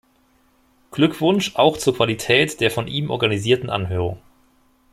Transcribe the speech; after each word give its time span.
Glückwunsch 0.89 1.55
auch 1.57 1.77
zur 1.77 1.93
Qualität 1.95 2.59
der 2.59 2.71
von 2.71 2.87
ihm 2.87 3.11
organisierten 3.11 3.69
Anhörung. 3.69 4.19